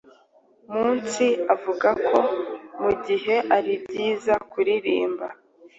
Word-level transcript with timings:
Munsi 0.73 1.25
avuga 1.53 1.89
ko 2.07 2.17
mugihe 2.81 3.35
aribyiza 3.55 4.33
kuririmba 4.51 5.27